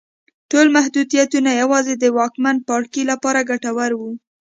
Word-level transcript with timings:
ټول 0.51 0.67
محدودیتونه 0.75 1.49
یوازې 1.61 1.93
د 1.97 2.05
واکمن 2.17 2.55
پاړکي 2.67 3.03
لپاره 3.11 3.47
ګټور 3.49 3.91
وو. 3.95 4.11